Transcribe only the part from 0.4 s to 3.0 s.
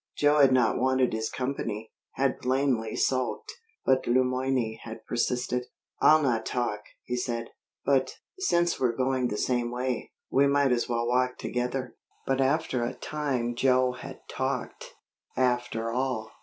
not wanted his company, had plainly